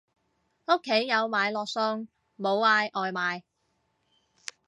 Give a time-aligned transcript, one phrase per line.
[0.65, 2.07] 屋企有買落餸，
[2.39, 3.43] 冇嗌外賣